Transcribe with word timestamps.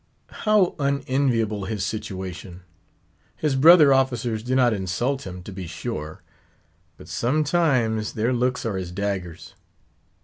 How 0.45 0.73
unenviable 0.79 1.65
his 1.65 1.85
situation! 1.85 2.61
His 3.35 3.55
brother 3.55 3.93
officers 3.93 4.41
do 4.41 4.55
not 4.55 4.73
insult 4.73 5.27
him, 5.27 5.43
to 5.43 5.51
be 5.51 5.67
sure; 5.67 6.23
but 6.97 7.07
sometimes 7.07 8.13
their 8.13 8.33
looks 8.33 8.65
are 8.65 8.77
as 8.77 8.89
daggers. 8.91 9.53